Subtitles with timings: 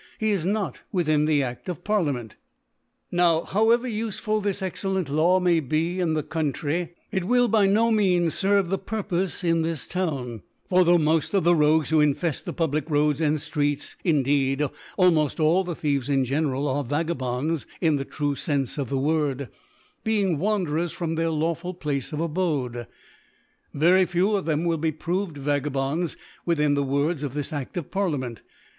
[0.01, 2.35] ^, he is not with in the Aft of Parliament.
[3.11, 7.91] Now, however ufeful this excellent L^w may be in the Country, it will by no
[7.91, 11.91] means fcrve (HO) Tefve the Purpofe in tWs Town: few tho* moft of the Rogues
[11.91, 14.63] wiio infcft the Public Roads and Streets, indeed
[14.97, 19.49] almoft all ihe Thieves in genera^, arc Vagabonds in the true Scnfe of the Word,
[20.03, 22.87] being Wanderers from their lawful Place of Abode,
[23.71, 27.91] very Few of them will be proved Vagabonds within the Words of this A& of
[27.91, 28.41] Parliament.